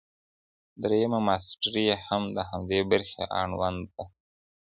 [0.81, 4.05] درېيمه ماسټري يې هم د همدې برخې اړوند وه.